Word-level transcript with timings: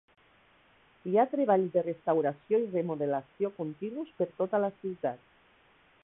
Hi 1.09 1.17
ha 1.17 1.25
treballs 1.33 1.67
de 1.75 1.83
restauració 1.87 2.59
i 2.63 2.65
remodelació 2.71 3.51
continus 3.59 4.09
per 4.23 4.27
tota 4.41 4.63
la 4.65 4.71
ciutat. 4.79 5.29